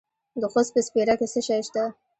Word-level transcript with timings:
د 0.41 0.43
خوست 0.51 0.71
په 0.73 0.81
سپیره 0.87 1.13
کې 1.19 1.27
څه 1.33 1.39
شی 1.47 1.61
شته؟ 1.67 1.83